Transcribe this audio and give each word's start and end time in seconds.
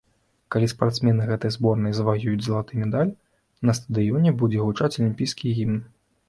Калі 0.53 0.67
спартсмены 0.71 1.27
гэтай 1.31 1.51
зборнай 1.55 1.93
заваююць 1.97 2.41
залаты 2.47 2.73
медаль, 2.85 3.11
на 3.71 3.77
стадыёне 3.81 4.35
будзе 4.41 4.65
гучаць 4.65 4.91
алімпійскі 4.97 5.55
гімн. 5.61 5.79